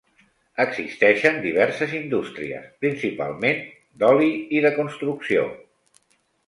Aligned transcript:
Existeixen 0.61 1.37
diverses 1.43 1.93
indústries, 1.99 2.65
principalment 2.87 3.63
d'oli 4.05 4.35
i 4.59 4.67
de 4.69 4.75
construcció. 4.83 5.47